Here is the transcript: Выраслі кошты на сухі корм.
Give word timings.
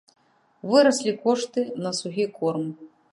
Выраслі 0.69 1.13
кошты 1.25 1.65
на 1.83 1.91
сухі 1.99 2.25
корм. 2.41 2.65